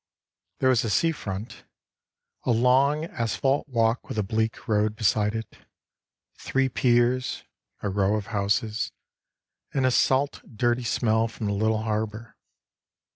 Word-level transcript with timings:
There 0.57 0.69
was 0.69 0.83
a 0.83 0.89
sea 0.89 1.11
front, 1.11 1.63
A 2.43 2.49
long 2.49 3.05
asphalt 3.05 3.69
walk 3.69 4.09
with 4.09 4.17
a 4.17 4.23
bleak 4.23 4.67
road 4.67 4.95
beside 4.95 5.35
it, 5.35 5.57
Three 6.39 6.69
piers, 6.69 7.43
a 7.83 7.89
row 7.89 8.15
of 8.15 8.25
houses, 8.33 8.91
And 9.75 9.85
a 9.85 9.91
salt 9.91 10.41
dirty 10.57 10.85
smell 10.85 11.27
from 11.27 11.45
the 11.45 11.53
little 11.53 11.83
harbour. 11.83 12.35